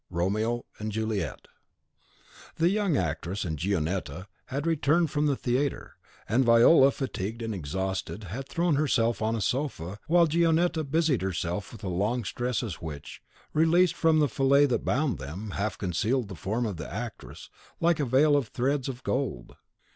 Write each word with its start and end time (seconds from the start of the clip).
"Romeo 0.09 0.65
and 0.79 0.91
Juliet." 0.91 1.47
The 2.55 2.69
young 2.71 2.97
actress 2.97 3.45
and 3.45 3.55
Gionetta 3.59 4.25
had 4.47 4.65
returned 4.65 5.11
from 5.11 5.27
the 5.27 5.35
theatre; 5.35 5.95
and 6.27 6.43
Viola 6.43 6.89
fatigued 6.89 7.43
and 7.43 7.53
exhausted, 7.53 8.23
had 8.23 8.49
thrown 8.49 8.77
herself 8.77 9.21
on 9.21 9.35
a 9.35 9.41
sofa, 9.41 9.99
while 10.07 10.25
Gionetta 10.25 10.83
busied 10.85 11.21
herself 11.21 11.71
with 11.71 11.81
the 11.81 11.89
long 11.89 12.23
tresses 12.23 12.81
which, 12.81 13.21
released 13.53 13.93
from 13.95 14.17
the 14.17 14.27
fillet 14.27 14.65
that 14.65 14.83
bound 14.83 15.19
them, 15.19 15.51
half 15.51 15.77
concealed 15.77 16.29
the 16.29 16.35
form 16.35 16.65
of 16.65 16.77
the 16.77 16.91
actress, 16.91 17.51
like 17.79 17.99
a 17.99 18.05
veil 18.05 18.35
of 18.35 18.47
threads 18.47 18.89
of 18.89 19.03
gold. 19.03 19.55